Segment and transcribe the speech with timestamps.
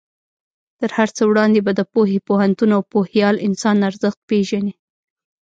[0.79, 4.73] تر هر څه وړاندې به د پوهې، پوهنتون او پوهیال انسان ارزښت پېژنې.